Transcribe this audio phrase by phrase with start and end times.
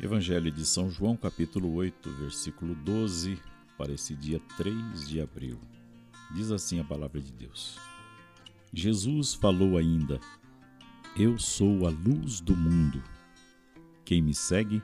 [0.00, 3.40] Evangelho de São João, capítulo 8, versículo 12,
[3.78, 5.58] para esse dia 3 de abril.
[6.34, 7.78] Diz assim a palavra de Deus.
[8.72, 10.20] Jesus falou ainda:
[11.16, 13.00] Eu sou a luz do mundo.
[14.04, 14.82] Quem me segue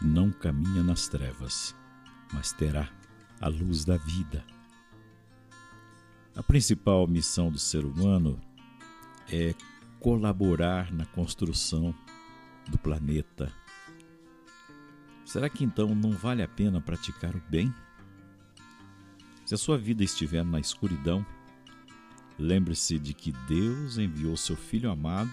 [0.00, 1.74] não caminha nas trevas,
[2.30, 2.88] mas terá
[3.40, 4.44] a luz da vida.
[6.36, 8.38] A principal missão do ser humano
[9.32, 9.54] é
[9.98, 11.94] colaborar na construção
[12.68, 13.52] do planeta
[15.30, 17.72] Será que então não vale a pena praticar o bem?
[19.46, 21.24] Se a sua vida estiver na escuridão,
[22.36, 25.32] lembre-se de que Deus enviou seu Filho amado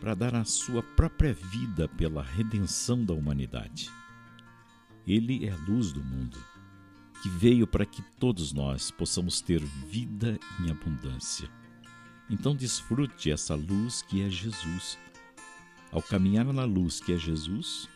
[0.00, 3.90] para dar a sua própria vida pela redenção da humanidade.
[5.06, 6.38] Ele é a luz do mundo,
[7.22, 11.50] que veio para que todos nós possamos ter vida em abundância.
[12.30, 14.98] Então desfrute essa luz que é Jesus.
[15.90, 17.90] Ao caminhar na luz que é Jesus,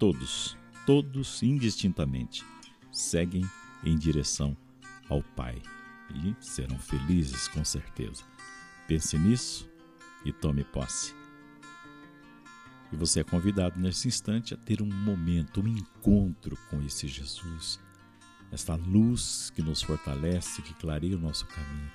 [0.00, 2.42] todos, todos indistintamente,
[2.90, 3.48] seguem
[3.84, 4.56] em direção
[5.10, 5.60] ao Pai
[6.14, 8.24] e serão felizes com certeza.
[8.88, 9.70] Pense nisso
[10.24, 11.14] e tome posse.
[12.90, 17.78] E você é convidado nesse instante a ter um momento, um encontro com esse Jesus,
[18.50, 21.92] esta luz que nos fortalece, que clareia o nosso caminho.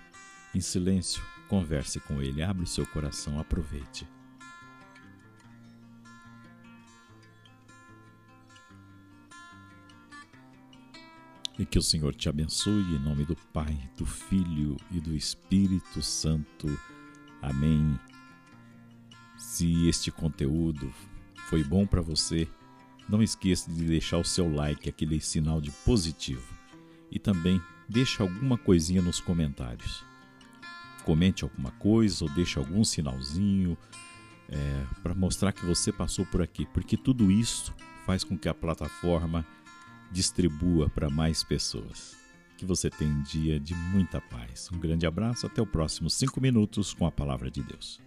[0.53, 4.08] Em silêncio, converse com Ele, abre o seu coração, aproveite.
[11.58, 16.02] E que o Senhor te abençoe em nome do Pai, do Filho e do Espírito
[16.02, 16.67] Santo.
[17.42, 17.97] Amém.
[19.38, 20.94] Se este conteúdo
[21.50, 22.47] foi bom para você,
[23.08, 26.53] não esqueça de deixar o seu like, aquele sinal de positivo.
[27.09, 30.03] E também deixa alguma coisinha nos comentários.
[31.06, 33.78] Comente alguma coisa ou deixe algum sinalzinho
[34.50, 37.73] é, para mostrar que você passou por aqui, porque tudo isso
[38.06, 39.45] faz com que a plataforma
[40.16, 42.16] distribua para mais pessoas.
[42.58, 44.70] Que você tenha um dia de muita paz.
[44.72, 48.05] Um grande abraço, até o próximo 5 minutos com a palavra de Deus.